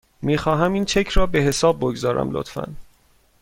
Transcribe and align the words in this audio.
میخواهم 0.21 0.73
این 0.73 0.85
چک 0.85 1.07
را 1.07 1.25
به 1.27 1.39
حساب 1.39 1.77
بگذارم، 1.79 2.29
لطفاً. 2.31 2.75